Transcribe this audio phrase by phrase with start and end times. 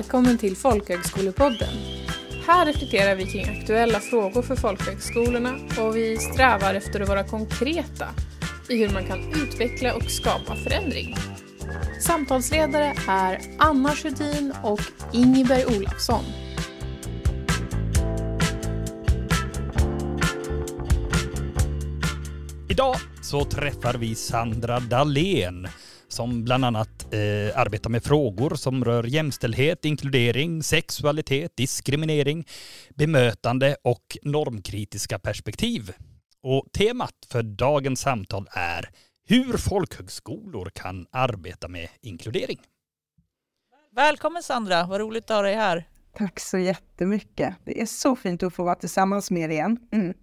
[0.00, 1.68] Välkommen till Folkhögskolepodden.
[2.46, 8.08] Här reflekterar vi kring aktuella frågor för folkhögskolorna och vi strävar efter att vara konkreta
[8.68, 11.16] i hur man kan utveckla och skapa förändring.
[12.00, 14.80] Samtalsledare är Anna Sjödin och
[15.12, 16.24] Ingeberg Olafsson.
[22.68, 25.68] Idag så träffar vi Sandra Dahlén
[26.12, 32.46] som bland annat eh, arbetar med frågor som rör jämställdhet, inkludering, sexualitet, diskriminering,
[32.94, 35.92] bemötande och normkritiska perspektiv.
[36.42, 38.90] Och temat för dagens samtal är
[39.26, 42.58] hur folkhögskolor kan arbeta med inkludering.
[43.92, 45.88] Välkommen Sandra, vad roligt att ha dig här.
[46.16, 47.54] Tack så jättemycket.
[47.64, 49.78] Det är så fint att få vara tillsammans med er igen.
[49.92, 50.14] Mm.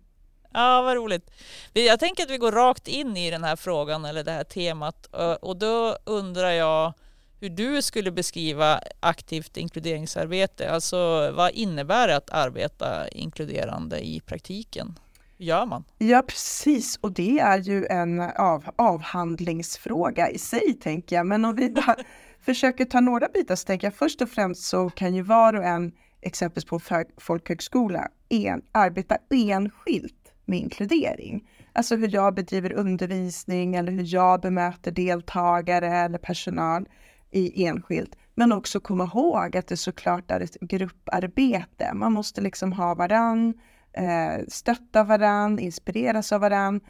[0.54, 1.32] Ja, vad roligt.
[1.74, 5.10] Jag tänker att vi går rakt in i den här frågan eller det här temat
[5.42, 6.94] och då undrar jag
[7.40, 10.72] hur du skulle beskriva aktivt inkluderingsarbete.
[10.72, 15.00] Alltså vad innebär det att arbeta inkluderande i praktiken?
[15.38, 15.84] Hur gör man?
[15.98, 16.98] Ja, precis.
[17.02, 21.26] Och det är ju en av, avhandlingsfråga i sig, tänker jag.
[21.26, 21.96] Men om vi bara
[22.42, 25.64] försöker ta några bitar så tänker jag först och främst så kan ju var och
[25.64, 26.80] en, exempelvis på
[27.18, 31.48] folkhögskola, en, arbeta enskilt med inkludering.
[31.74, 36.86] Alltså hur jag bedriver undervisning eller hur jag bemöter deltagare eller personal
[37.32, 38.16] i enskilt.
[38.36, 41.94] Men också komma ihåg att det såklart är ett grupparbete.
[41.94, 43.54] Man måste liksom ha varann,
[43.94, 46.82] eh, stötta varann, inspireras av varann,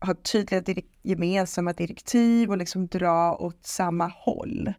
[0.00, 4.72] ha tydliga direk gemensamma direktiv och liksom dra åt samma håll.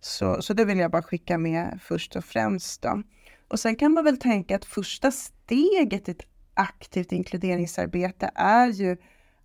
[0.00, 2.82] Så, så det vill jag bara skicka med först och främst.
[2.82, 3.02] Då.
[3.48, 8.96] Och sen kan man väl tänka att första steget i ett aktivt inkluderingsarbete är ju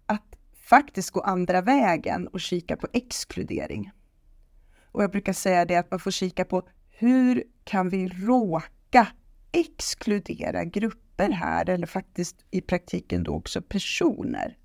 [0.05, 3.91] att faktiskt gå andra vägen och kika på exkludering.
[4.91, 9.07] Och jag brukar säga det att man får kika på hur kan vi råka
[9.51, 14.57] exkludera grupper här eller faktiskt i praktiken då också personer.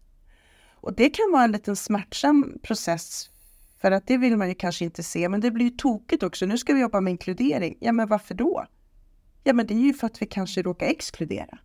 [0.70, 3.30] Och det kan vara en liten smärtsam process
[3.80, 6.46] för att det vill man ju kanske inte se, men det blir ju tokigt också.
[6.46, 7.76] Nu ska vi jobba med inkludering.
[7.80, 8.66] Ja, men varför då?
[9.44, 11.58] Ja, men det är ju för att vi kanske råkar exkludera.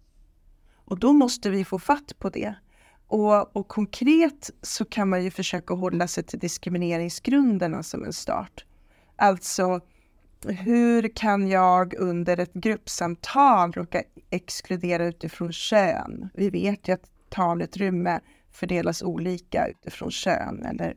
[0.88, 2.56] Och då måste vi få fatt på det.
[3.08, 8.66] Och, och, konkret så kan man ju försöka hålla sig till diskrimineringsgrunderna som en start.
[9.16, 9.80] Alltså,
[10.46, 16.30] hur kan jag under ett gruppsamtal råka exkludera utifrån kön?
[16.34, 18.20] Vi vet ju att talutrymme
[18.52, 20.66] fördelas olika utifrån kön.
[20.66, 20.96] Eller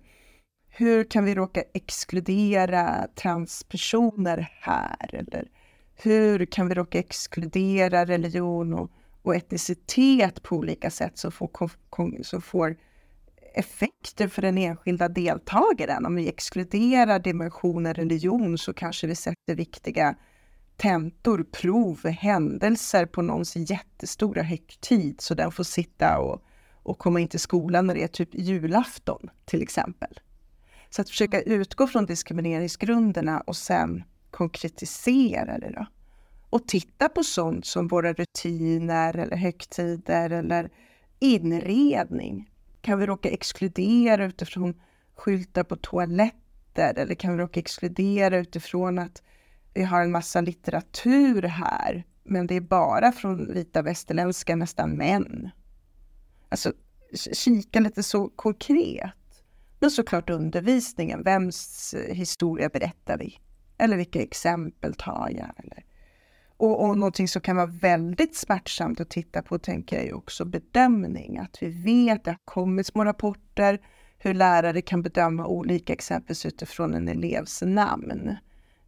[0.69, 5.15] hur kan vi råka exkludera transpersoner här?
[5.15, 5.49] Eller
[5.95, 8.91] hur kan vi råka exkludera religion och
[9.23, 11.71] och etnicitet på olika sätt som får,
[12.23, 12.77] som får
[13.55, 16.07] effekter för den enskilda deltagaren.
[16.07, 20.15] Om vi exkluderar dimensionen religion så kanske vi sätter viktiga
[20.77, 26.43] tentor, prov, händelser på någons jättestora högtid så den får sitta och,
[26.83, 30.21] och komma in till skolan när det är typ julafton till exempel.
[30.91, 35.71] Så att försöka utgå från diskrimineringsgrunderna och sen konkretisera det.
[35.71, 35.87] Då
[36.51, 40.71] och titta på sånt som våra rutiner eller högtider eller
[41.19, 42.51] inredning.
[42.81, 44.81] Kan vi råka exkludera utifrån
[45.15, 49.23] skyltar på toaletter eller kan vi råka exkludera utifrån att
[49.75, 55.51] vi har en massa litteratur här men det är bara från vita västerländska nästan män.
[56.49, 56.73] Alltså
[57.33, 59.15] kika lite så konkret.
[59.81, 63.39] Men såklart undervisningen, vems eh, historia berättar vi?
[63.79, 65.53] Eller vilka exempel tar jag?
[65.57, 65.85] Eller
[66.61, 70.45] och, och någonting som kan vara väldigt smärtsamt att titta på tänker jag är också
[70.45, 71.39] bedömning.
[71.39, 73.79] Att vi vet det har kommit små rapporter
[74.19, 78.37] hur lärare kan bedöma olika exempelvis utifrån en elevs namn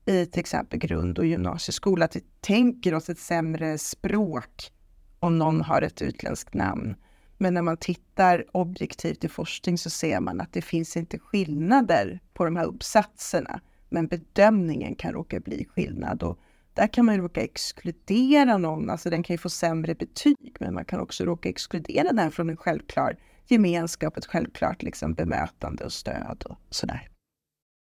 [0.07, 2.05] i till exempel grund och gymnasieskola.
[2.05, 4.73] Att vi tänker oss ett sämre språk
[5.19, 6.95] om någon har ett utländskt namn.
[7.39, 12.21] Men när man tittar objektivt i forskning så ser man att det finns inte skillnader
[12.35, 13.61] på de här uppsatserna.
[13.89, 16.23] Men bedömningen kan råka bli skillnad.
[16.23, 16.39] Och
[16.75, 20.75] där kan man ju råka exkludera någon, alltså den kan ju få sämre betyg, men
[20.75, 23.17] man kan också råka exkludera den från en självklar
[23.47, 27.09] gemenskap, ett självklart liksom bemötande och stöd och sådär.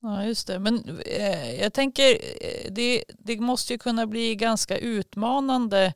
[0.02, 0.58] Ja, just det.
[0.58, 5.94] Men eh, jag tänker, eh, det, det måste ju kunna bli ganska utmanande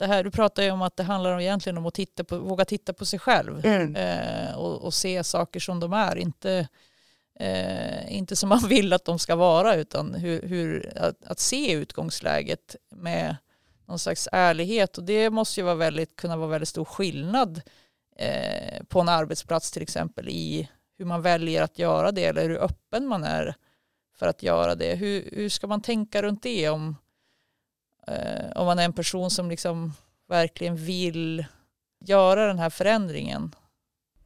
[0.00, 2.38] det här, du pratar ju om att det handlar om egentligen om att titta på,
[2.38, 3.96] våga titta på sig själv mm.
[3.96, 6.68] eh, och, och, se saker som de är, inte
[7.40, 11.72] Eh, inte som man vill att de ska vara utan hur, hur att, att, se
[11.72, 13.36] utgångsläget med
[13.86, 17.60] någon slags ärlighet och det måste ju vara väldigt, kunna vara väldigt stor skillnad
[18.16, 22.62] eh, på en arbetsplats till exempel i hur man väljer att göra det eller hur
[22.62, 23.54] öppen man är
[24.18, 24.94] för att göra det.
[24.94, 26.96] Hur, hur ska man tänka runt det om
[28.06, 29.94] eh, om man är en person som liksom
[30.28, 31.44] verkligen vill
[32.00, 33.54] göra den här förändringen.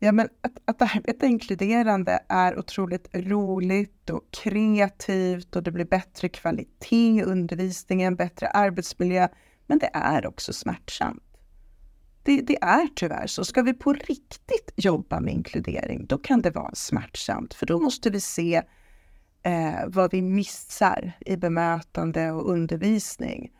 [0.04, 6.28] Ja, men att, att arbeta inkluderande är otroligt roligt och kreativt och det blir bättre
[6.28, 9.28] kvalitet i undervisningen, bättre arbetsmiljö,
[9.66, 11.22] men det är också smärtsamt.
[12.22, 13.44] Det, det, är tyvärr så.
[13.44, 18.10] Ska vi på riktigt jobba med inkludering, då kan det vara smärtsamt, för då måste
[18.10, 18.62] vi se
[19.42, 23.50] eh, vad vi missar i bemötande och undervisning.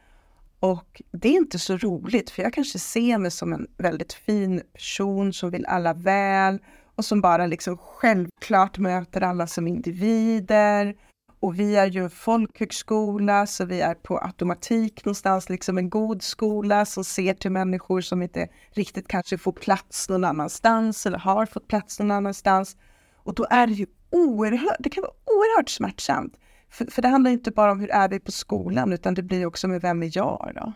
[0.64, 4.62] Och det är inte så roligt, för jag kanske ser mig som en väldigt fin
[4.72, 6.58] person som vill alla väl
[6.94, 10.94] och som bara liksom självklart möter alla som individer.
[11.40, 16.22] Och vi är ju en folkhögskola, så vi är på automatik någonstans, liksom en god
[16.22, 21.46] skola som ser till människor som inte riktigt kanske får plats någon annanstans eller har
[21.46, 22.76] fått plats någon annanstans.
[23.14, 26.36] Och då är det ju oerhört, det kan vara oerhört smärtsamt
[26.74, 29.46] för, för det handlar inte bara om hur är vi på skolan, utan det blir
[29.46, 30.72] också med vem är jag då?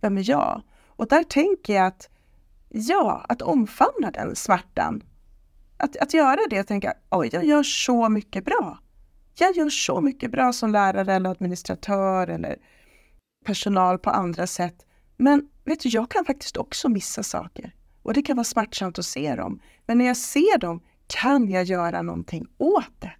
[0.00, 0.62] Vem är jag?
[0.86, 2.08] Och där tänker jag att,
[2.68, 5.02] ja, att omfamna den smärtan.
[5.76, 8.78] Att, att göra det och tänka, oj, jag gör så mycket bra.
[9.38, 12.56] Jag gör så mycket bra som lärare eller administratör eller
[13.44, 14.86] personal på andra sätt.
[15.16, 17.74] Men vet du, jag kan faktiskt också missa saker.
[18.02, 19.60] Och det kan vara smärtsamt att se dem.
[19.86, 23.12] Men när jag ser dem kan jag göra någonting åt det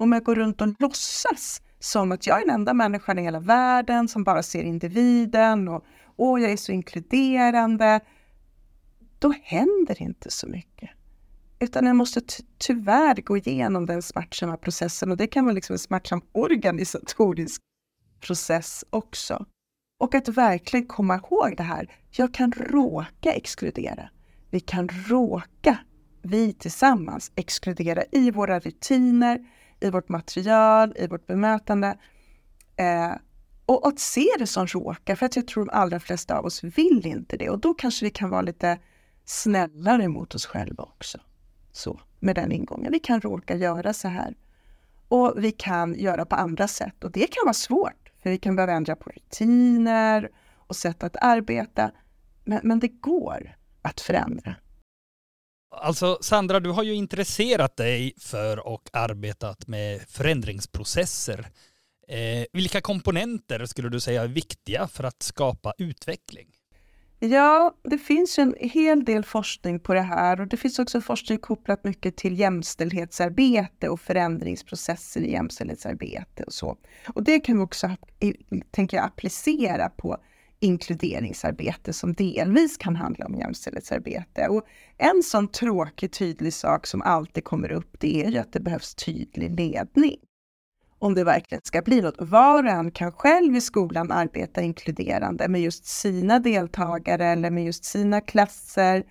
[0.00, 3.40] om jag går runt och låtsas som att jag är den enda människan i hela
[3.40, 5.84] världen som bara ser individen och
[6.16, 8.00] åh, jag är så inkluderande,
[9.18, 10.90] då händer inte så mycket.
[11.58, 12.20] Utan jag måste
[12.58, 17.62] tyvärr gå igenom den smärtsamma processen och det kan vara liksom en smärtsam organisatorisk
[18.20, 19.46] process också.
[19.98, 21.96] Och att verkligen komma ihåg det här.
[22.10, 24.10] Jag kan råka exkludera.
[24.50, 25.78] Vi kan råka,
[26.22, 29.46] vi tillsammans, exkludera i våra rutiner,
[29.80, 31.98] i vårt material, i vårt bemötande.
[32.76, 33.12] Eh,
[33.66, 36.64] och att se det som råkar, för att jag tror de allra flesta av oss
[36.64, 37.50] vill inte det.
[37.50, 38.78] Och då kanske vi kan vara lite
[39.24, 41.18] snällare mot oss själva också.
[41.72, 42.92] Så, med den ingången.
[42.92, 44.34] Vi kan råka göra så här.
[45.08, 47.04] Och vi kan göra på andra sätt.
[47.04, 51.16] Och det kan vara svårt, för vi kan behöva ändra på rutiner och sätt att
[51.16, 51.90] arbeta.
[52.44, 54.54] Men, men det går att förändra.
[55.70, 61.46] Alltså Sandra, du har ju intresserat dig för och arbetat med förändringsprocesser.
[62.08, 66.46] Eh, vilka komponenter skulle du säga är viktiga för att skapa utveckling?
[67.22, 71.38] Ja, det finns en hel del forskning på det här och det finns också forskning
[71.38, 76.76] kopplat mycket till jämställdhetsarbete och förändringsprocesser i jämställdhetsarbete och så.
[77.14, 77.96] Och det kan vi också,
[78.70, 80.16] tänker jag, applicera på
[80.60, 84.48] inkluderingsarbete som delvis kan handla om jämställdhetsarbete.
[84.48, 84.62] Och
[84.98, 88.94] en sån tråkig, tydlig sak som alltid kommer upp, det är ju att det behövs
[88.94, 90.16] tydlig ledning.
[90.98, 92.14] Om det verkligen ska bli något.
[92.18, 97.64] Var och en kan själv i skolan arbeta inkluderande med just sina deltagare eller med
[97.64, 99.04] just sina klasser.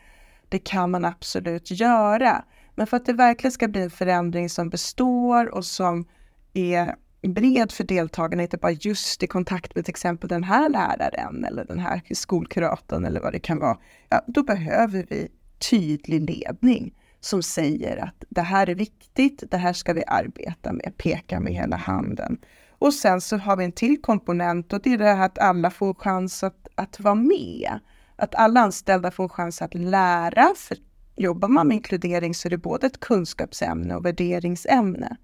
[0.50, 2.46] Det kan man absolut göra.
[2.76, 6.06] Men för att det verkligen ska bli en förändring som består och som
[6.54, 11.46] är bred för deltagarna, inte bara just i kontakt med till exempel den här läraren
[11.46, 13.78] eller den här skolkuratorn eller vad det kan vara.
[14.10, 15.28] Ja, då behöver vi
[15.70, 20.94] tydlig ledning som säger att det här är viktigt, det här ska vi arbeta med,
[20.98, 22.38] peka med hela handen.
[22.70, 25.70] Och sen så har vi en till komponent och det är det här att alla
[25.70, 27.80] får chans att, att vara med.
[28.16, 30.78] Att alla anställda får chans att lära, för
[31.16, 35.18] jobbar man med inkludering så är det både ett kunskapsämne och värderingsämne.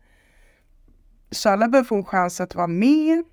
[1.35, 3.23] Så alla bör få en chans att vara med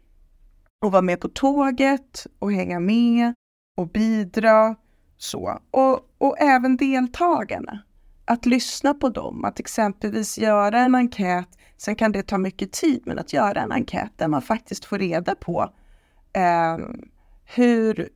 [0.84, 3.34] och vara med på tåget och hänga med
[3.76, 4.76] och bidra.
[5.16, 5.60] Så.
[5.70, 7.78] Och, och även deltagarna.
[8.24, 11.48] Att lyssna på dem, att exempelvis göra en enkät.
[11.76, 14.98] Sen kan det ta mycket tid, men att göra en enkät där man faktiskt får
[14.98, 15.70] reda på
[16.32, 16.78] eh,
[17.44, 18.08] hur,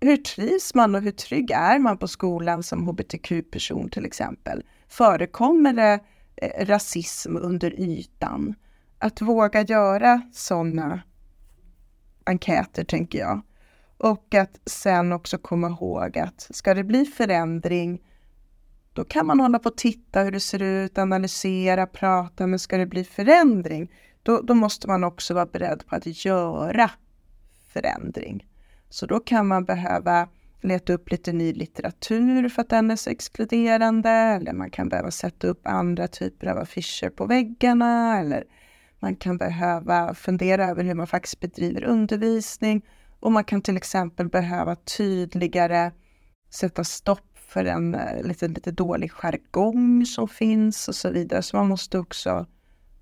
[0.00, 4.62] hur trivs man och hur trygg är man på skolan som hbtq-person till exempel?
[4.88, 6.00] Förekommer det
[6.36, 8.54] eh, rasism under ytan?
[9.00, 11.02] Att våga göra sådana
[12.26, 13.40] enkäter, tänker jag.
[13.96, 18.02] Och att sen också komma ihåg att ska det bli förändring,
[18.92, 22.76] då kan man hålla på och titta hur det ser ut, analysera, prata, men ska
[22.76, 23.92] det bli förändring,
[24.22, 26.90] då, då måste man också vara beredd på att göra
[27.68, 28.46] förändring.
[28.88, 30.28] Så då kan man behöva
[30.60, 35.10] leta upp lite ny litteratur för att den är så exkluderande, eller man kan behöva
[35.10, 38.44] sätta upp andra typer av affischer på väggarna, eller
[39.00, 42.82] man kan behöva fundera över hur man faktiskt bedriver undervisning
[43.20, 45.92] och man kan till exempel behöva tydligare
[46.50, 51.42] sätta stopp för en eh, lite, lite dålig jargong som finns och så vidare.
[51.42, 52.46] Så man måste också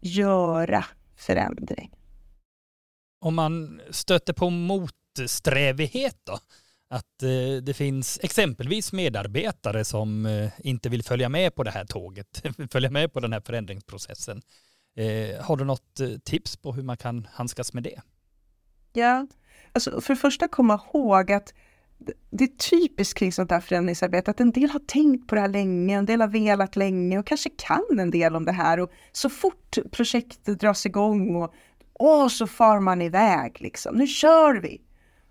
[0.00, 0.84] göra
[1.16, 1.90] förändring.
[3.20, 6.38] Om man stöter på motsträvighet då?
[6.90, 11.84] Att eh, det finns exempelvis medarbetare som eh, inte vill följa med på det här
[11.84, 14.42] tåget, följa med på den här förändringsprocessen.
[14.98, 18.00] Eh, har du något eh, tips på hur man kan handskas med det?
[18.92, 19.26] Ja,
[19.72, 21.54] alltså för det första komma ihåg att
[22.30, 25.48] det är typiskt kring sånt här förändringsarbete att en del har tänkt på det här
[25.48, 28.90] länge, en del har velat länge och kanske kan en del om det här och
[29.12, 31.54] så fort projektet dras igång och
[31.94, 34.80] åh, så far man iväg liksom, nu kör vi!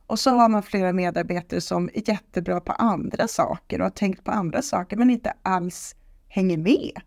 [0.06, 4.24] Och så har man flera medarbetare som är jättebra på andra saker och har tänkt
[4.24, 5.96] på andra saker men inte alls
[6.28, 7.02] hänger med.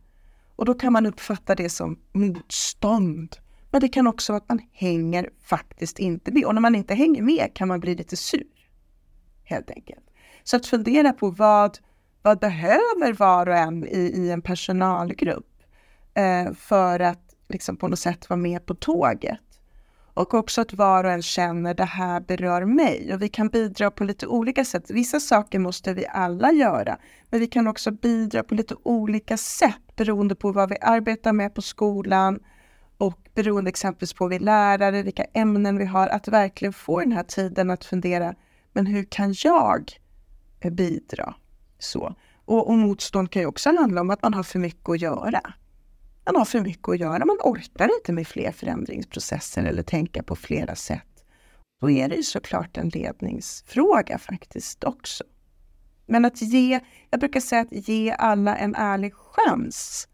[0.61, 3.37] Och då kan man uppfatta det som motstånd.
[3.71, 6.45] Men det kan också vara att man hänger faktiskt inte med.
[6.45, 8.47] Och när man inte hänger med kan man bli lite sur.
[9.45, 10.05] Helt enkelt.
[10.45, 11.79] Så att fundera på vad,
[12.23, 15.63] vad behöver var och en i, i en personalgrupp
[16.15, 19.39] eh, för att liksom på något sätt vara med på tåget.
[20.15, 23.91] Och också att var och en känner det här berör mig och vi kan bidra
[23.91, 24.91] på lite olika sätt.
[24.91, 26.99] Vissa saker måste vi alla göra,
[27.31, 31.55] men vi kan också bidra på lite olika sätt beroende på vad vi arbetar med
[31.55, 32.39] på skolan
[32.99, 37.23] och beroende exempelvis på vi lärare, vilka ämnen vi har, att verkligen få den här
[37.23, 38.35] tiden att fundera,
[38.73, 39.93] men hur kan jag
[40.61, 41.35] eh, bidra?
[41.79, 42.15] Så.
[42.45, 45.55] Och, och motstånd kan ju också handla om att man har för mycket att göra
[46.33, 47.25] man har för mycket att göra.
[47.25, 51.25] Man orkar inte med fler förändringsprocesser eller tänka på flera sätt.
[51.81, 55.25] Då är det ju såklart en ledningsfråga faktiskt också.
[56.11, 60.09] Men att ge, jag brukar säga att ge alla en ärlig chans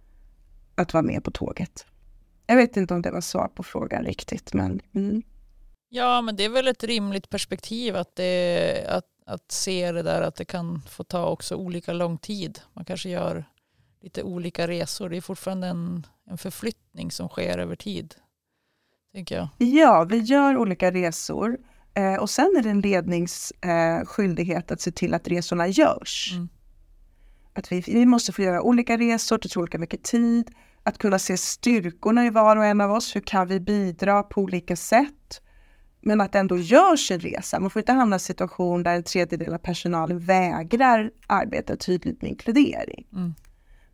[0.75, 1.87] att vara med på tåget.
[2.47, 5.23] Jag vet inte om det var svar på frågan riktigt, men mm.
[5.89, 10.23] Ja, men det är väl ett rimligt perspektiv att, det, att, att se det där
[10.23, 12.61] att det kan få ta också olika lång tid.
[12.73, 13.45] Man kanske gör
[14.03, 15.09] lite olika resor.
[15.09, 18.15] Det är fortfarande en, en förflyttning som sker över tid.
[19.13, 19.49] Tänker jag.
[19.59, 21.59] Ja, vi gör olika resor.
[21.97, 26.33] Eh, och sen är det en ledningsskyldighet eh, att se till att resorna görs.
[26.35, 26.49] Mm.
[27.53, 30.51] Att vi, vi måste få göra olika resor, det tar olika mycket tid.
[30.83, 33.17] Att kunna se styrkorna i var och en av oss.
[33.17, 35.43] Hur kan vi bidra på olika sätt?
[36.01, 37.61] Men att det ändå görs en resa.
[37.61, 42.23] Man får inte hamna i en situation där en tredjedel av personalen vägrar arbeta tydligt
[42.23, 43.07] med inkludering.
[43.13, 43.35] Mm.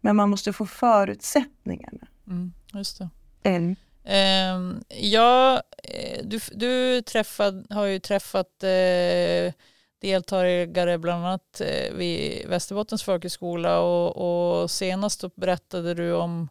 [0.00, 2.06] Men man måste få förutsättningarna.
[2.26, 3.09] Mm, just det.
[3.42, 3.76] Mm.
[4.06, 9.52] Uh, ja, eh, du, du träffad, har ju träffat uh,
[10.00, 16.49] deltagare bland annat uh, vid Västerbottens folkhögskola och, och senast berättade du om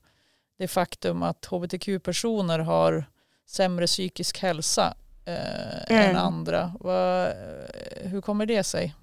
[0.58, 3.06] det faktum att hbtq-personer har
[3.48, 4.94] sämre psykisk hälsa
[5.26, 6.10] mm.
[6.10, 6.74] än andra.
[6.80, 7.28] Va,
[8.04, 8.96] hur kommer det sig?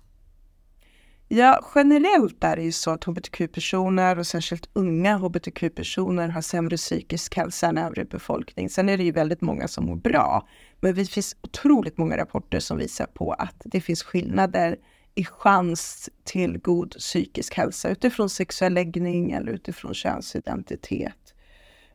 [1.31, 7.37] Ja, generellt är det ju så att hbtq-personer och särskilt unga hbtq-personer har sämre psykisk
[7.37, 8.71] hälsa än övrig befolkning.
[8.71, 10.49] Sen är det ju väldigt många som mår bra.
[10.81, 14.77] Men det finns otroligt många rapporter som visar på att det finns skillnader
[15.15, 21.35] i chans till god psykisk hälsa utifrån sexuell läggning eller utifrån könsidentitet.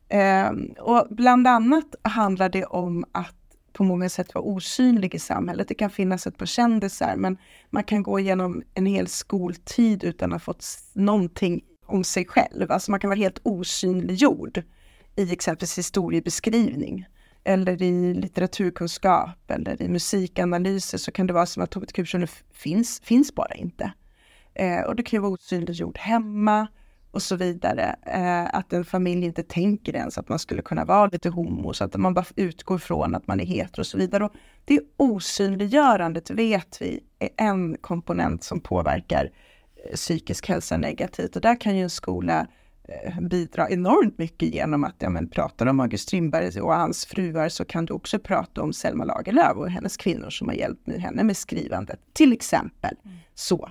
[0.10, 3.43] Ehm, och bland annat handlar det om att
[3.74, 5.68] på många sätt vara osynlig i samhället.
[5.68, 7.38] Det kan finnas ett par kändisar, men
[7.70, 12.72] man kan gå igenom en hel skoltid utan att ha fått någonting om sig själv.
[12.72, 14.64] Alltså man kan vara helt osynliggjord
[15.16, 17.06] i exempelvis historiebeskrivning
[17.44, 23.36] eller i litteraturkunskap eller i musikanalyser så kan det vara som att hbtq-personer finns, finns
[23.36, 23.94] bara inte.
[24.56, 26.68] Eh, och det kan ju vara osynliggjord hemma
[27.14, 27.96] och så vidare.
[28.06, 31.84] Eh, att en familj inte tänker ens att man skulle kunna vara lite homo, så
[31.84, 34.26] att man bara utgår från att man är hetero och så vidare.
[34.26, 34.34] Och
[34.66, 39.32] det osynliggörandet vet vi är en komponent som påverkar
[39.90, 42.48] eh, psykisk hälsa negativt och där kan ju en skola
[42.84, 47.50] eh, bidra enormt mycket genom att, ja men pratar om August Strindberg och hans fruar
[47.50, 51.24] så kan du också prata om Selma Lagerlöf och hennes kvinnor som har hjälpt henne
[51.24, 52.96] med skrivandet, till exempel.
[53.06, 53.18] Mm.
[53.36, 53.70] Så.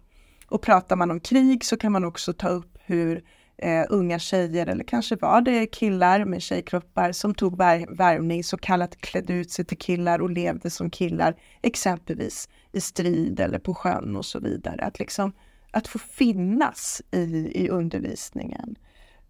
[0.49, 3.25] Och pratar man om krig så kan man också ta upp hur
[3.59, 8.97] eh, unga tjejer, eller kanske var det killar med tjejkroppar, som tog värvning, så kallat
[8.97, 14.17] klädde ut sig till killar och levde som killar, exempelvis i strid eller på sjön
[14.17, 14.83] och så vidare.
[14.85, 15.33] Att, liksom,
[15.71, 18.77] att få finnas i, i undervisningen.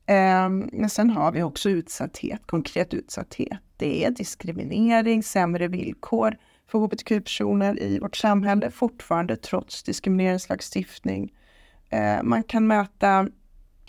[0.06, 3.60] Eh, men sen har vi också utsatthet, konkret utsatthet.
[3.76, 6.36] Det är diskriminering, sämre villkor
[6.68, 11.32] för hbtq-personer i vårt samhälle fortfarande trots diskrimineringslagstiftning.
[11.90, 13.28] Eh, man kan möta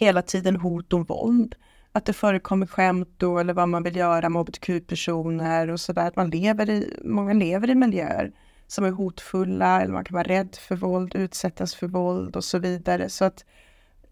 [0.04, 1.56] hela tiden hot om våld.
[1.92, 6.08] Att det förekommer skämt då eller vad man vill göra med hbtq-personer och sådär.
[6.08, 8.32] Att man lever i, många lever i miljöer
[8.68, 12.60] som är hotfulla eller man kan vara rädd för våld, utsättas för våld och så
[12.60, 13.10] vidare.
[13.10, 13.46] Så att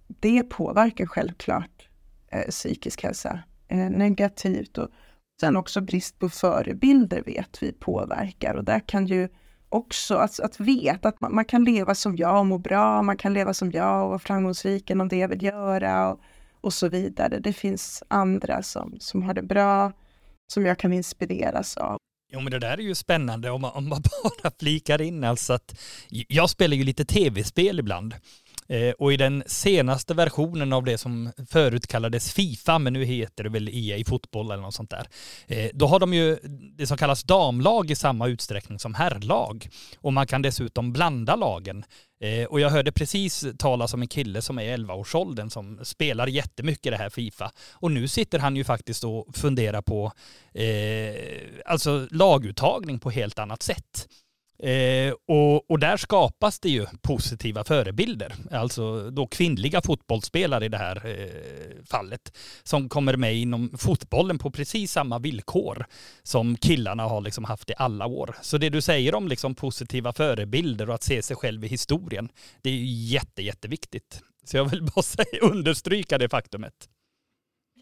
[0.07, 1.89] det påverkar självklart
[2.31, 4.77] eh, psykisk hälsa eh, negativt.
[4.77, 4.89] Och
[5.41, 9.29] sen också brist på förebilder vet vi påverkar och där kan ju
[9.71, 13.17] också att, att veta att man, man, kan leva som jag och må bra, man
[13.17, 16.19] kan leva som jag och vara framgångsrik inom det jag vill göra och,
[16.61, 17.39] och så vidare.
[17.39, 19.91] Det finns andra som, som har det bra,
[20.53, 21.97] som jag kan inspireras av.
[22.33, 24.01] Jo men det där är ju spännande om man, om man
[24.43, 28.15] bara flikar in alltså att jag spelar ju lite tv-spel ibland
[28.71, 33.43] Eh, och i den senaste versionen av det som förut kallades Fifa, men nu heter
[33.43, 35.07] det väl EA fotboll eller något sånt där.
[35.47, 36.37] Eh, då har de ju
[36.77, 39.69] det som kallas damlag i samma utsträckning som herrlag.
[39.97, 41.83] Och man kan dessutom blanda lagen.
[42.21, 46.91] Eh, och jag hörde precis talas om en kille som är 11-årsåldern som spelar jättemycket
[46.91, 47.51] det här Fifa.
[47.73, 50.11] Och nu sitter han ju faktiskt och funderar på
[50.53, 51.15] eh,
[51.65, 54.07] alltså laguttagning på helt annat sätt.
[54.63, 60.77] Eh, och, och, där skapas det ju positiva förebilder, alltså då kvinnliga fotbollsspelare i det
[60.77, 65.85] här eh, fallet, som kommer med inom fotbollen på precis samma villkor
[66.23, 68.35] som killarna har liksom haft i alla år.
[68.41, 72.29] Så det du säger om liksom positiva förebilder och att se sig själv i historien,
[72.61, 74.21] det är ju jätte, jätteviktigt.
[74.45, 76.73] Så jag vill bara säga, understryka det faktumet.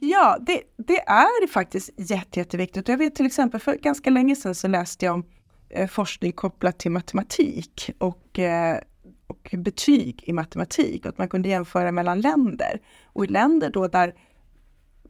[0.02, 2.88] Ja, det, det är faktiskt jätte, jätteviktigt.
[2.88, 5.26] Jag vet till exempel för ganska länge sedan så läste jag om
[5.70, 8.80] Eh, forskning kopplat till matematik och, eh,
[9.28, 12.82] och betyg i matematik och att man kunde jämföra mellan länder.
[13.06, 14.14] Och i länder då där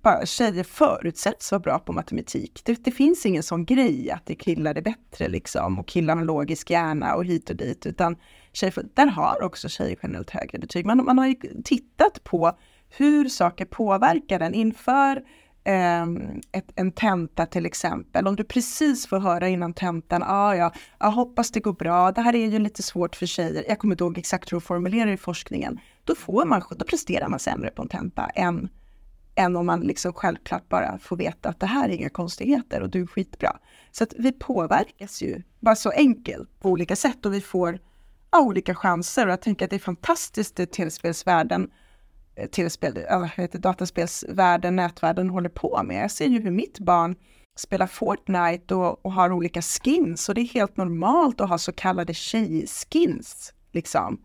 [0.01, 2.61] bara tjejer förutsätts vara bra på matematik.
[2.65, 6.25] Det, det, finns ingen sån grej att det killar är bättre liksom och killar har
[6.25, 8.15] logisk hjärna och hit och dit, utan
[8.53, 10.85] tjejer, där har också tjejer generellt högre betyg.
[10.85, 12.57] Man, man har ju tittat på
[12.89, 15.23] hur saker påverkar den inför
[15.63, 18.27] Ehm, ett, en tenta till exempel.
[18.27, 22.21] Om du precis får höra innan tentan, ah, ja, jag hoppas det går bra, det
[22.21, 23.65] här är ju lite svårt för tjejer.
[23.67, 25.79] Jag kommer inte ihåg exakt hur de formulerar i forskningen.
[26.03, 28.69] Då, får man, då presterar man sämre på en tenta än,
[29.35, 32.89] än om man liksom självklart bara får veta att det här är inga konstigheter och
[32.89, 33.57] du är skitbra.
[33.91, 37.79] Så att vi påverkas ju bara så enkelt på olika sätt och vi får
[38.31, 41.69] ja, olika chanser och jag tänker att det är fantastiskt i tv-spelsvärlden
[42.39, 46.03] Eh, tillspel, eh, eller, dataspelsvärlden, nätvärlden håller på med.
[46.03, 47.15] Jag ser ju hur mitt barn
[47.55, 51.71] spelar Fortnite och, och har olika skins och det är helt normalt att ha så
[51.71, 53.53] kallade tjejskins.
[53.71, 54.21] Liksom.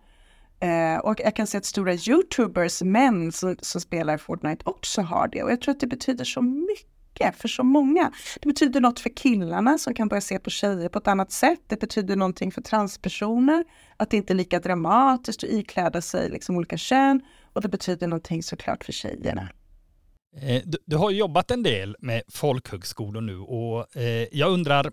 [0.60, 5.28] Eh, och jag kan se att stora YouTubers, män som, som spelar Fortnite också har
[5.28, 8.12] det och jag tror att det betyder så mycket för så många.
[8.40, 11.60] Det betyder något för killarna som kan börja se på tjejer på ett annat sätt.
[11.66, 13.64] Det betyder någonting för transpersoner,
[13.96, 17.20] att det inte är lika dramatiskt att ikläda sig liksom olika kön.
[17.54, 19.48] Och det betyder någonting såklart för tjejerna.
[20.36, 24.92] Eh, du, du har jobbat en del med folkhögskolor nu och eh, jag undrar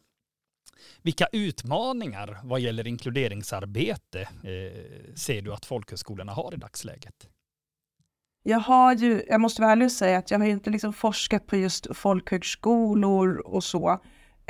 [1.01, 7.27] vilka utmaningar vad gäller inkluderingsarbete eh, ser du att folkhögskolorna har i dagsläget?
[8.43, 11.47] Jag har ju, jag måste vara ärlig och säga att jag har inte liksom forskat
[11.47, 14.01] på just folkhögskolor och så.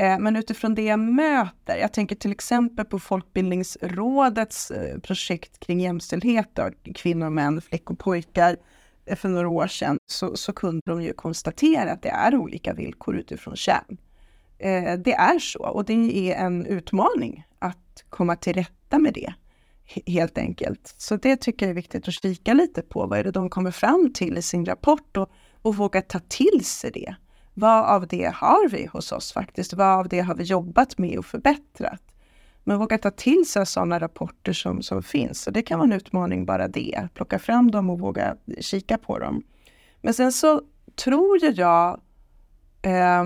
[0.02, 5.80] Eh, men utifrån det jag möter, jag tänker till exempel på Folkbildningsrådets eh, projekt kring
[5.80, 6.60] jämställdhet,
[6.96, 8.58] kvinnor och män, flickor och pojkar,
[9.06, 12.74] eh, för några år sedan, så, så kunde de ju konstatera att det är olika
[12.74, 13.98] villkor utifrån kön.
[15.04, 19.34] Det är så och det är en utmaning att komma till rätta med det,
[20.06, 20.96] helt enkelt.
[20.98, 23.08] Så det tycker jag är viktigt att kika lite på.
[23.08, 26.66] Vad är det de kommer fram till i sin rapport och, och våga ta till
[26.66, 27.16] sig det.
[27.54, 29.74] Vad av det har vi hos oss faktiskt?
[29.74, 32.02] Vad av det har vi jobbat med och förbättrat?
[32.64, 35.48] Men våga ta till sig sådana rapporter som, som finns.
[35.48, 37.08] Och det kan vara en utmaning bara det.
[37.14, 39.44] Plocka fram dem och våga kika på dem.
[40.02, 40.62] Men sen så
[40.96, 42.02] tror ju jag
[42.82, 43.26] eh,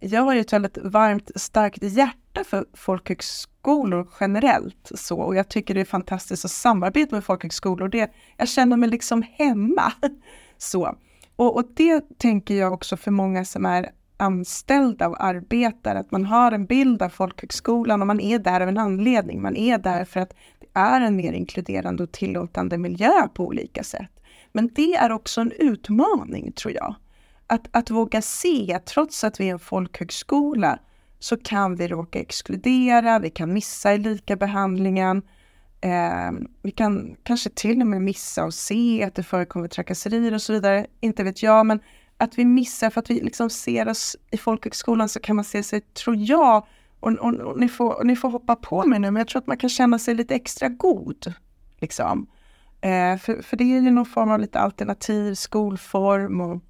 [0.00, 4.92] jag har ju ett väldigt varmt, starkt hjärta för folkhögskolor generellt.
[4.94, 7.88] Så, och jag tycker det är fantastiskt att samarbeta med folkhögskolor.
[7.88, 9.92] Det, jag känner mig liksom hemma.
[10.58, 10.96] så.
[11.40, 16.24] Och, och, det tänker jag också för många som är anställda och arbetar, att man
[16.24, 19.42] har en bild av folkhögskolan och man är där av en anledning.
[19.42, 23.84] Man är där för att det är en mer inkluderande och tillåtande miljö på olika
[23.84, 24.10] sätt.
[24.52, 26.94] Men det är också en utmaning tror jag.
[27.46, 30.78] Att, att våga se, att trots att vi är en folkhögskola
[31.18, 35.22] så kan vi råka exkludera, vi kan missa i likabehandlingen.
[35.80, 36.30] Eh,
[36.62, 40.52] vi kan kanske till och med missa och se att det förekommer trakasserier och så
[40.52, 40.86] vidare.
[41.00, 41.80] Inte vet jag, men
[42.16, 45.62] att vi missar för att vi liksom ser oss i folkhögskolan så kan man se
[45.62, 46.66] sig, tror jag,
[47.00, 49.40] och, och, och, ni, får, och ni får hoppa på mig nu, men jag tror
[49.42, 51.34] att man kan känna sig lite extra god.
[51.78, 52.26] Liksom.
[52.80, 56.60] Eh, för, för det är ju någon form av lite alternativ skolform och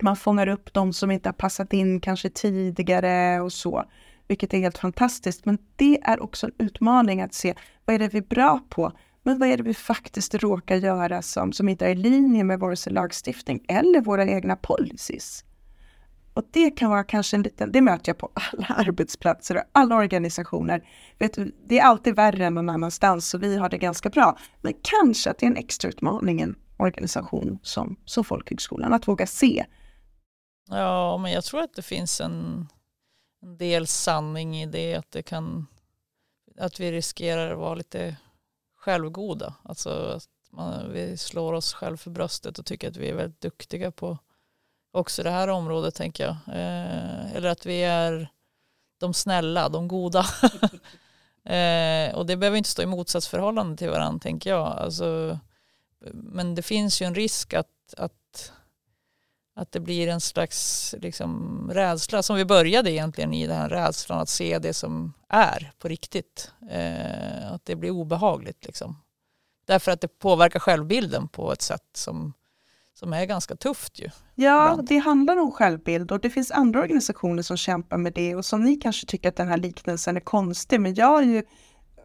[0.00, 3.84] man fångar upp de som inte har passat in kanske tidigare och så
[4.28, 5.44] vilket är helt fantastiskt.
[5.44, 8.92] Men det är också en utmaning att se vad är det vi är bra på,
[9.22, 12.58] men vad är det vi faktiskt råkar göra som, som inte är i linje med
[12.58, 15.44] vare sig lagstiftning eller våra egna policies.
[16.34, 19.96] Och det kan vara kanske en liten, det möter jag på alla arbetsplatser och alla
[19.96, 20.88] organisationer.
[21.18, 24.38] Vet du, det är alltid värre än någon annanstans så vi har det ganska bra.
[24.60, 29.08] Men kanske att det är en extra utmaning i en organisation som, som folkhögskolan, att
[29.08, 29.64] våga se.
[30.70, 32.68] Ja, men jag tror att det finns en,
[33.44, 35.66] en del sanning i det, att det kan,
[36.58, 38.16] att vi riskerar att vara lite
[38.76, 39.54] självgoda.
[39.62, 43.40] Alltså att man, vi slår oss själv för bröstet och tycker att vi är väldigt
[43.40, 44.18] duktiga på
[44.92, 46.36] också det här området tänker jag.
[46.56, 48.28] Eh, eller att vi är
[49.00, 50.26] de snälla, de goda.
[51.54, 54.66] eh, och det behöver inte stå i motsatsförhållande till varandra tänker jag.
[54.66, 55.38] Alltså,
[56.12, 58.52] men det finns ju en risk att, att,
[59.56, 64.20] att det blir en slags liksom, rädsla som vi började egentligen i den här rädslan
[64.20, 66.52] att se det som är på riktigt.
[66.70, 68.96] Eh, att det blir obehagligt liksom.
[69.66, 72.32] Därför att det påverkar självbilden på ett sätt som
[72.94, 74.10] som är ganska tufft ju.
[74.34, 74.88] Ja, ibland.
[74.88, 78.64] det handlar om självbild och det finns andra organisationer som kämpar med det och som
[78.64, 81.42] ni kanske tycker att den här liknelsen är konstig, men jag har ju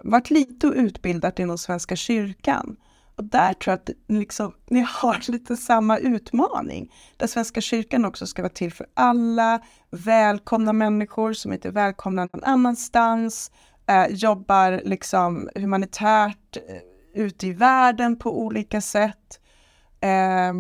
[0.04, 2.78] varit lite utbildad inom Svenska kyrkan.
[3.20, 6.92] Och där tror jag att liksom, ni har lite samma utmaning.
[7.18, 12.22] Där Svenska kyrkan också ska vara till för alla, välkomna människor som inte är välkomna
[12.34, 13.52] någon annanstans,
[13.88, 19.40] eh, jobbar liksom humanitärt eh, ute i världen på olika sätt.
[20.02, 20.54] Eh,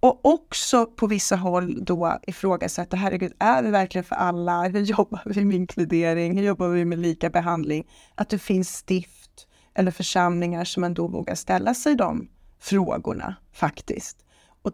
[0.00, 4.62] och också på vissa håll då ifrågasätta, herregud, är vi verkligen för alla?
[4.62, 6.38] Hur jobbar vi med inkludering?
[6.38, 7.86] Hur jobbar vi med lika behandling?
[8.14, 9.13] Att det finns stift
[9.74, 14.24] eller församlingar som ändå vågar ställa sig de frågorna faktiskt.
[14.62, 14.72] Och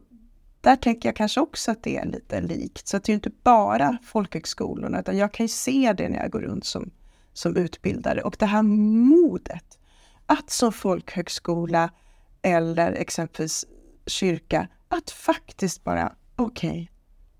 [0.61, 2.89] där tänker jag kanske också att det är lite likt.
[2.89, 6.31] Så att det är inte bara folkhögskolorna, utan jag kan ju se det när jag
[6.31, 6.91] går runt som,
[7.33, 8.23] som utbildare.
[8.23, 9.79] Och det här modet
[10.27, 11.91] att som folkhögskola
[12.43, 13.65] eller exempelvis
[14.07, 16.89] kyrka, att faktiskt bara, okej, okay,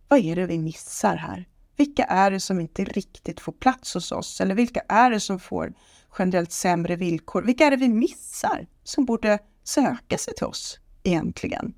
[0.09, 1.49] vad är det vi missar här?
[1.81, 4.41] Vilka är det som inte riktigt får plats hos oss?
[4.41, 5.73] Eller vilka är det som får
[6.19, 7.43] generellt sämre villkor?
[7.43, 11.75] Vilka är det vi missar som borde söka sig till oss egentligen?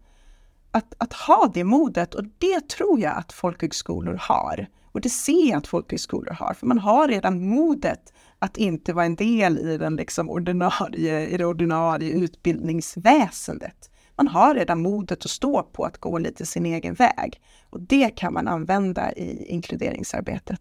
[0.71, 4.67] Att, att ha det modet, och det tror jag att folkhögskolor har.
[4.93, 9.05] Och det ser jag att folkhögskolor har, för man har redan modet att inte vara
[9.05, 13.91] en del i, den liksom ordinarie, i det ordinarie utbildningsväsendet.
[14.16, 18.11] Man har redan modet att stå på att gå lite sin egen väg och det
[18.11, 20.61] kan man använda i inkluderingsarbetet.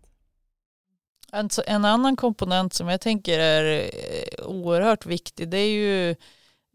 [1.31, 6.15] Alltså, en, annan komponent som jag tänker är eh, oerhört viktig det är ju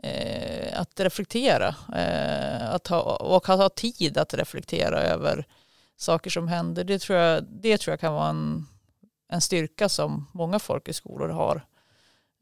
[0.03, 5.47] eh, att reflektera eh, att ha, och att ha tid att reflektera över
[5.97, 6.85] saker som händer.
[6.85, 8.67] Det tror jag, det tror jag kan vara en
[9.29, 11.67] en styrka som många folkhögskolor har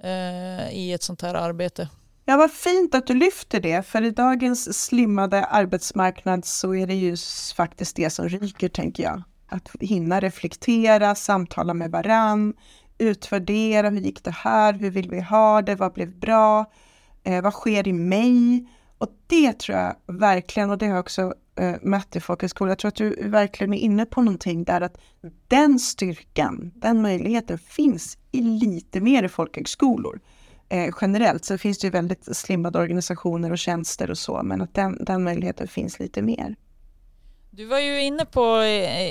[0.03, 1.89] eh, i ett sånt här arbete.
[2.27, 6.95] Ja, vad fint att du lyfter det, för i dagens slimmade arbetsmarknad så är det
[6.95, 7.17] ju
[7.57, 9.23] faktiskt det som ryker, tänker jag.
[9.49, 12.55] Att hinna reflektera, samtala med varann,
[12.99, 16.73] utvärdera, hur gick det här, hur vill vi ha det, vad blev bra,
[17.23, 18.69] eh, vad sker i mig?
[18.99, 22.79] Och det tror jag verkligen, och det har jag också eh, mött i folkhögskolan, jag
[22.79, 24.97] tror att du verkligen är inne på någonting där att
[25.49, 30.21] den styrkan, den möjligheten finns i lite mer i folkhögskolor.
[30.69, 34.75] Eh, generellt så finns det ju väldigt slimmade organisationer och tjänster och så, men att
[34.75, 36.57] den, den möjligheten finns lite mer.
[37.57, 38.65] Du var ju inne på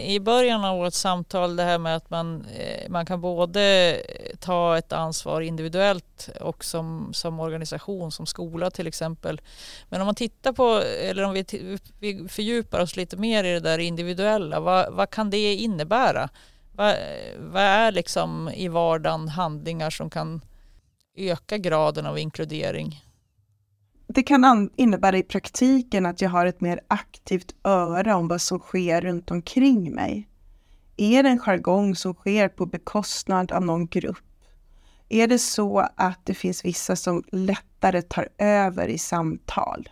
[0.06, 3.98] i början av vårt samtal det här med att man, eh, man kan både
[4.40, 9.42] ta ett ansvar individuellt och som, som organisation, som skola till exempel.
[9.90, 11.46] Men om man tittar på, eller om vi,
[12.00, 16.30] vi fördjupar oss lite mer i det där individuella, vad, vad kan det innebära?
[16.72, 16.96] Vad,
[17.40, 20.42] vad är liksom i vardagen handlingar som kan
[21.16, 23.04] öka graden av inkludering?
[24.08, 28.60] det kan innebära i praktiken att jag har ett mer aktivt öra om vad som
[28.60, 30.30] sker runt omkring mig.
[30.98, 34.24] Är det en jargong som sker på bekostnad av någon grupp?
[35.10, 39.90] Är det så att det finns vissa som lättare tar över i samtal?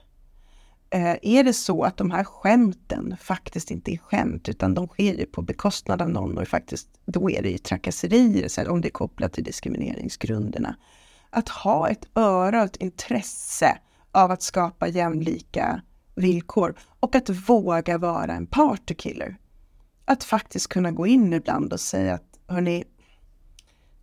[0.90, 5.14] Eh, är det så att de här skämten faktiskt inte är skämt utan de sker
[5.14, 8.92] ju på bekostnad av någon och faktiskt, då är det ju trakasserier om det är
[8.92, 10.76] kopplat till diskrimineringsgrunderna.
[11.32, 13.78] Att ha ett öra och ett intresse
[14.12, 15.82] av att skapa jämlika
[16.16, 19.38] villkor och att våga vara en partykiller.
[20.06, 22.84] Att faktiskt kunna gå in ibland och säga att hörni,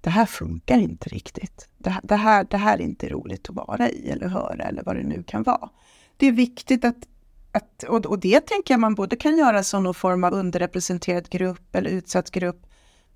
[0.00, 1.68] det här funkar inte riktigt.
[1.78, 4.82] Det här, det, här, det här är inte roligt att vara i eller höra eller
[4.82, 5.70] vad det nu kan vara.
[6.16, 7.08] Det är viktigt att,
[7.52, 11.28] att och, och det tänker jag man både kan göra som någon form av underrepresenterad
[11.28, 12.66] grupp eller utsatt grupp.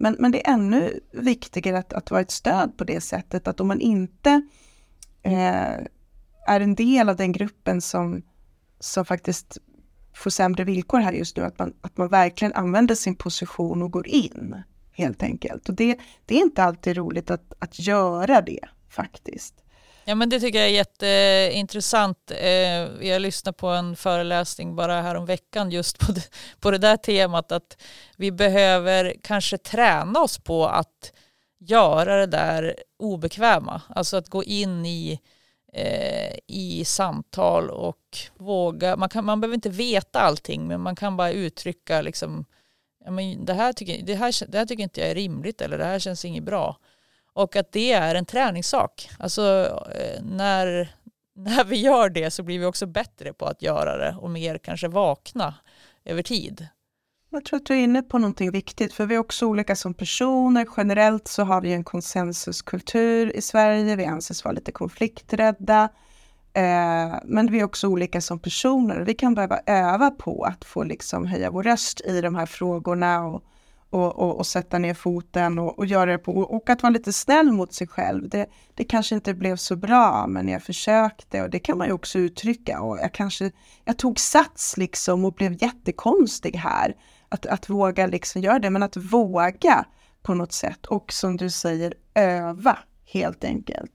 [0.03, 3.61] Men, men det är ännu viktigare att, att vara ett stöd på det sättet att
[3.61, 4.43] om man inte
[5.23, 5.77] eh,
[6.47, 8.23] är en del av den gruppen som,
[8.81, 9.59] som faktiskt
[10.15, 13.91] får sämre villkor här just nu, att man, att man verkligen använder sin position och
[13.91, 14.63] går in
[14.93, 15.69] helt enkelt.
[15.69, 19.62] Och det, det är inte alltid roligt att, att göra det faktiskt.
[20.05, 22.31] Ja men det tycker jag är jätteintressant.
[22.31, 26.97] Eh, jag lyssnade på en föreläsning bara häromveckan veckan just på det, på det där
[26.97, 27.83] temat att
[28.17, 31.13] vi behöver kanske träna oss på att
[31.59, 33.83] göra det där obekväma.
[33.89, 35.21] Alltså att gå in i,
[35.73, 38.97] eh, i samtal och våga.
[38.97, 42.45] Man, kan, man behöver inte veta allting men man kan bara uttrycka liksom,
[43.05, 45.79] ja, men det, här tycker, det, här, det här tycker inte jag är rimligt eller
[45.79, 46.77] det här känns inget bra.
[47.35, 49.11] Och att det är en träningssak.
[49.19, 49.43] Alltså
[49.95, 50.95] eh, när,
[51.37, 54.59] när vi gör det så blir vi också bättre på att göra det och mer
[54.59, 55.55] kanske vakna
[56.05, 56.67] över tid.
[57.31, 59.95] Jag tror att du är inne på någonting viktigt, för vi är också olika som
[59.95, 60.67] personer.
[60.77, 63.97] Generellt så har vi en konsensuskultur i Sverige.
[63.97, 65.89] Vi anses vara lite konflikträdda.
[66.53, 69.01] Eh, men vi är också olika som personer.
[69.01, 73.25] Vi kan behöva öva på att få liksom höja vår röst i de här frågorna
[73.27, 73.43] och
[73.93, 77.13] och, och, och, sätta ner foten och, och göra det på och att vara lite
[77.13, 78.29] snäll mot sig själv.
[78.29, 81.93] Det, det kanske inte blev så bra, men jag försökte och det kan man ju
[81.93, 83.51] också uttrycka och jag kanske,
[83.85, 86.97] jag tog sats liksom och blev jättekonstig här.
[87.29, 89.85] Att, att våga liksom göra det, men att våga
[90.23, 92.79] på något sätt och som du säger öva
[93.13, 93.93] helt enkelt.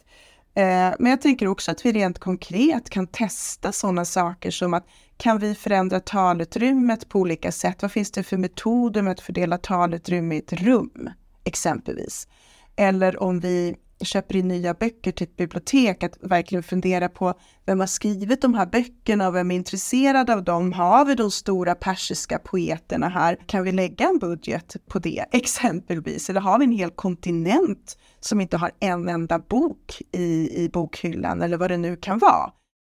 [0.58, 4.88] Eh, men jag tänker också att vi rent konkret kan testa sådana saker som att
[5.18, 7.82] kan vi förändra talutrymmet på olika sätt?
[7.82, 11.10] Vad finns det för metoder med att fördela talutrymme i ett rum,
[11.44, 12.28] exempelvis?
[12.76, 17.34] Eller om vi köper in nya böcker till ett bibliotek, att verkligen fundera på
[17.66, 20.74] vem har skrivit de här böckerna och vem är intresserad av dem?
[20.74, 23.38] Har vi de stora persiska poeterna här?
[23.46, 26.30] Kan vi lägga en budget på det exempelvis?
[26.30, 31.42] Eller har vi en hel kontinent som inte har en enda bok i, i bokhyllan
[31.42, 32.52] eller vad det nu kan vara?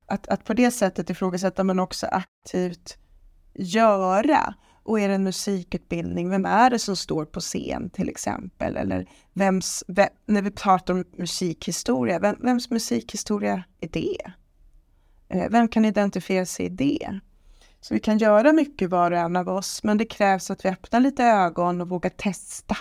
[0.08, 2.98] Att, att på det sättet ifrågasätta men också aktivt
[3.54, 4.54] göra.
[4.84, 8.78] Och är det en musikutbildning, vem är det som står på scen till exempel?
[8.78, 14.18] Eller vems, vem, när vi pratar om musikhistoria, vem, vems musikhistoria är det?
[15.30, 17.20] Eh, vem kan identifiera sig i det?
[17.82, 20.70] Så vi kan göra mycket var och en av oss, men det krävs att vi
[20.70, 22.78] öppnar lite ögon och vågar testa.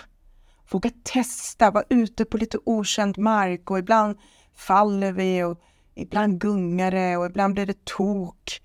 [0.71, 4.17] Våga testa, vara ute på lite okänd mark och ibland
[4.55, 5.61] faller vi och
[5.97, 8.61] ibland gungar det och ibland blir det tok.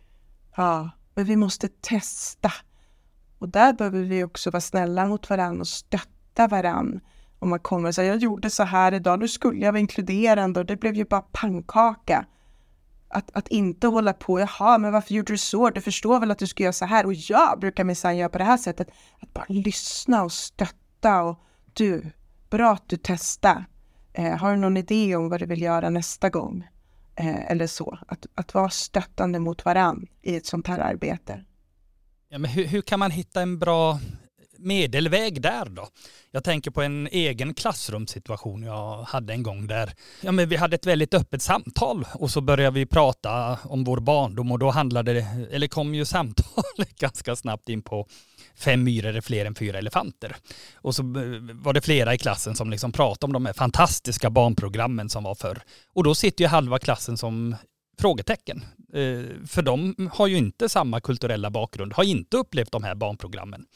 [0.56, 2.52] Ja, men vi måste testa.
[3.38, 7.00] Och där behöver vi också vara snälla mot varandra och stötta varandra.
[7.38, 10.60] Om man kommer och säger jag gjorde så här idag, nu skulle jag vara inkluderande
[10.60, 12.26] och det blev ju bara pannkaka.
[13.08, 15.70] Att, att inte hålla på, jaha, men varför gjorde du så?
[15.70, 17.06] Du förstår väl att du ska göra så här?
[17.06, 18.88] Och jag brukar minsann göra på det här sättet.
[19.20, 21.38] Att bara lyssna och stötta och
[21.72, 22.10] du,
[22.50, 23.64] bra att du testar.
[24.12, 26.68] Eh, har du någon idé om vad du vill göra nästa gång?
[27.16, 27.98] Eh, eller så.
[28.08, 31.44] Att, att vara stöttande mot varann i ett sånt här arbete.
[32.28, 33.98] Ja, men hur, hur kan man hitta en bra
[34.58, 35.88] medelväg där då?
[36.30, 40.74] Jag tänker på en egen klassrumssituation jag hade en gång där ja, men vi hade
[40.74, 45.12] ett väldigt öppet samtal och så började vi prata om vår barndom och då handlade
[45.12, 48.06] det, eller kom ju samtalet ganska snabbt in på
[48.56, 50.36] fem myror är fler än fyra elefanter.
[50.74, 54.30] Och så eh, var det flera i klassen som liksom pratade om de här fantastiska
[54.30, 55.62] barnprogrammen som var förr.
[55.92, 57.56] Och då sitter ju halva klassen som
[57.98, 58.64] frågetecken.
[58.94, 63.66] Eh, för de har ju inte samma kulturella bakgrund, har inte upplevt de här barnprogrammen.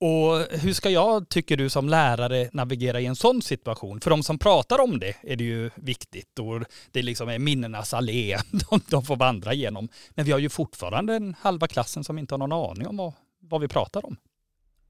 [0.00, 4.00] Och hur ska jag, tycker du, som lärare navigera i en sån situation?
[4.00, 7.94] För de som pratar om det är det ju viktigt och det liksom är minnenas
[7.94, 9.88] allé de, de får vandra igenom.
[10.10, 13.12] Men vi har ju fortfarande en halva klassen som inte har någon aning om vad,
[13.50, 14.16] vad vi pratar om.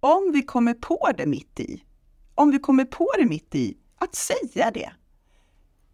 [0.00, 1.82] Om vi kommer på det mitt i,
[2.34, 4.92] om vi kommer på det mitt i, att säga det.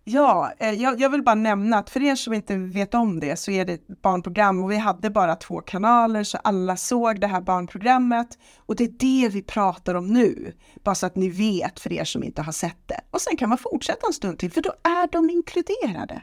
[0.09, 3.37] Ja, eh, jag, jag, vill bara nämna att för er som inte vet om det
[3.37, 7.27] så är det ett barnprogram och vi hade bara två kanaler så alla såg det
[7.27, 10.53] här barnprogrammet och det är det vi pratar om nu.
[10.85, 13.01] Bara så att ni vet för er som inte har sett det.
[13.11, 16.23] Och sen kan man fortsätta en stund till för då är de inkluderade.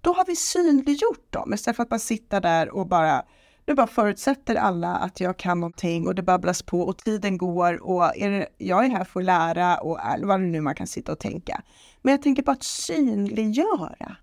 [0.00, 3.22] Då har vi synliggjort dem istället för att bara sitta där och bara
[3.68, 7.82] nu bara förutsätter alla att jag kan någonting och det babblas på och tiden går
[7.82, 10.86] och är det, jag är här för att lära och vad det nu man kan
[10.86, 11.62] sitta och tänka.
[12.02, 14.16] Men jag tänker på att synliggöra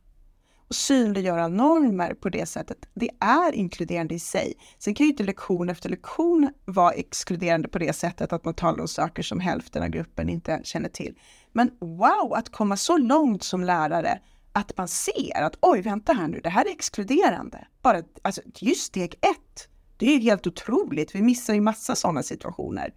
[0.68, 2.78] och synliggöra normer på det sättet.
[2.94, 4.54] Det är inkluderande i sig.
[4.80, 8.82] Sen kan ju inte lektion efter lektion vara exkluderande på det sättet att man talar
[8.82, 11.16] om saker som hälften av gruppen inte känner till.
[11.52, 14.20] Men wow, att komma så långt som lärare
[14.56, 17.68] att man ser att oj, vänta här nu, det här är exkluderande.
[17.82, 19.70] Bara, alltså, just steg ett.
[19.98, 21.16] Det är helt otroligt.
[21.16, 22.94] Vi missar ju massa sådana situationer.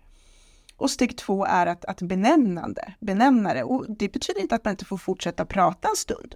[0.77, 3.63] Och steg två är att, att benämnande, benämnare.
[3.63, 6.35] Och det betyder inte att man inte får fortsätta prata en stund.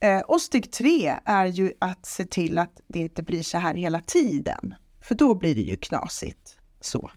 [0.00, 3.74] Eh, och steg tre är ju att se till att det inte blir så här
[3.74, 4.74] hela tiden.
[5.00, 6.58] för då blir det ju knasigt.
[6.80, 7.10] Så.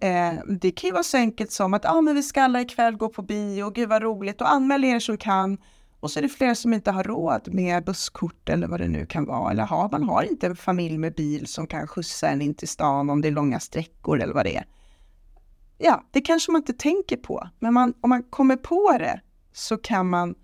[0.00, 2.96] Eh, det kan ju vara så enkelt som att ah, men vi ska alla ikväll
[2.96, 5.58] gå på bio, gud vad roligt, och anmäl er som kan.
[6.00, 9.06] Och så är det flera som inte har råd med busskort eller vad det nu
[9.06, 9.50] kan vara.
[9.50, 12.68] Eller har, man har inte en familj med bil som kan skjutsa en in till
[12.68, 14.66] stan om det är långa sträckor eller vad det är.
[15.78, 19.20] Ja, det kanske man inte tänker på, men man, om man kommer på det
[19.52, 20.34] så kan man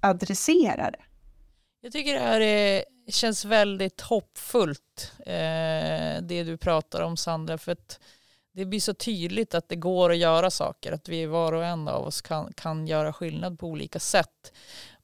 [0.00, 1.02] adressera det.
[1.80, 7.72] Jag tycker det här är, känns väldigt hoppfullt, eh, det du pratar om Sandra, för
[7.72, 8.00] att
[8.54, 11.88] det blir så tydligt att det går att göra saker, att vi var och en
[11.88, 14.52] av oss kan, kan göra skillnad på olika sätt.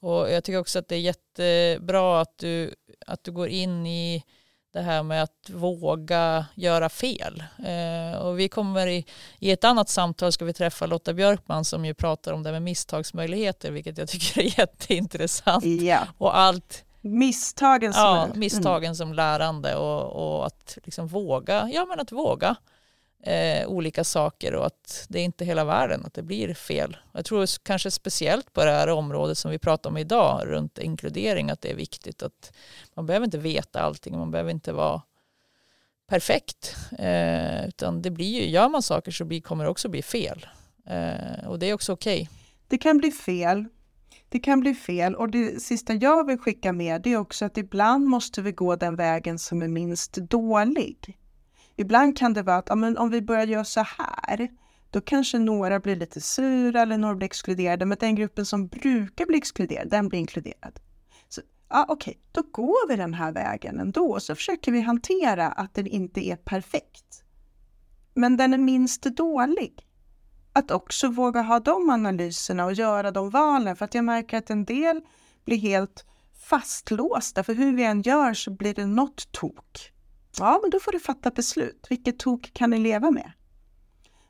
[0.02, 2.74] Och jag tycker också att det är jättebra att du,
[3.06, 4.24] att du går in i
[4.72, 7.42] det här med att våga göra fel.
[7.66, 9.06] Eh, och vi kommer i,
[9.38, 12.62] i ett annat samtal ska vi träffa Lotta Björkman som ju pratar om det med
[12.62, 15.64] misstagsmöjligheter vilket jag tycker är jätteintressant.
[15.64, 16.00] Ja.
[16.18, 18.94] Och allt Misstagen som ja, misstagen Mm.
[18.94, 22.56] som lärande och, och att liksom våga, ja men att våga
[23.22, 26.96] eh, olika saker och att det är inte hela världen att det blir fel.
[27.12, 31.50] Jag tror kanske speciellt på det här området som vi pratar om idag runt inkludering
[31.50, 32.52] att det är viktigt att
[32.94, 35.02] man behöver inte veta allting, man behöver inte vara
[36.08, 40.02] perfekt eh, utan det blir ju, gör man saker så blir, kommer det också bli
[40.02, 40.46] fel
[40.86, 42.28] eh, och det är också okej.
[42.68, 43.64] Det kan bli fel.
[44.28, 47.58] Det kan bli fel och det sista jag vill skicka med det är också att
[47.58, 51.18] ibland måste vi gå den vägen som är minst dålig.
[51.76, 54.48] Ibland kan det vara att ja, men om vi börjar göra så här,
[54.90, 59.26] då kanske några blir lite sura eller några blir exkluderade, men den gruppen som brukar
[59.26, 60.80] bli exkluderad, den blir inkluderad.
[61.28, 65.48] Så, ja, Okej, då går vi den här vägen ändå och så försöker vi hantera
[65.48, 67.24] att den inte är perfekt.
[68.14, 69.86] Men den är minst dålig
[70.52, 73.76] att också våga ha de analyserna och göra de valen.
[73.76, 75.00] För att jag märker att en del
[75.44, 77.44] blir helt fastlåsta.
[77.44, 79.91] För hur vi än gör så blir det något tok.
[80.38, 81.86] Ja, men då får du fatta beslut.
[81.90, 83.32] Vilket tok kan ni leva med?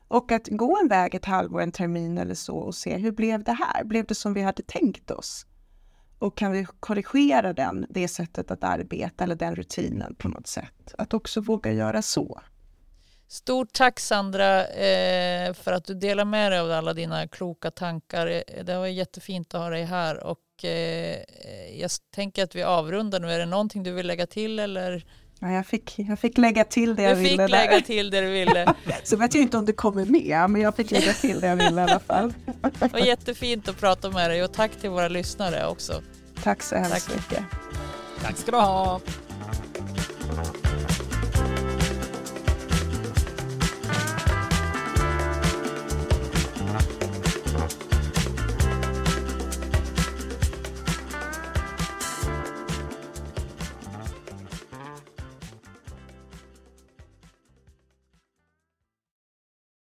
[0.07, 3.43] Och att gå en väg ett halvår, en termin eller så och se hur blev
[3.43, 3.83] det här?
[3.83, 5.45] Blev det som vi hade tänkt oss?
[6.19, 10.93] Och kan vi korrigera den, det sättet att arbeta eller den rutinen på något sätt?
[10.97, 12.41] Att också våga göra så.
[13.27, 18.27] Stort tack Sandra eh, för att du delar med dig av alla dina kloka tankar.
[18.27, 21.17] Eh, det var jättefint att ha dig här och eh,
[21.79, 23.31] jag tänker att vi avrundar nu.
[23.31, 25.05] Är det någonting du vill lägga till eller?
[25.39, 27.47] Ja, jag, fick, jag fick lägga till det jag Du fick ville.
[27.47, 27.81] lägga där.
[27.81, 28.73] till det du ville.
[29.03, 31.55] Så vet jag inte om det kommer med, men jag fick lägga till det jag
[31.55, 32.33] ville i alla fall.
[32.79, 36.01] Det var jättefint att prata med dig och tack till våra lyssnare också.
[36.43, 37.15] Tack så hemskt Tack.
[37.15, 37.43] mycket.
[38.23, 38.99] Tack ska du ha.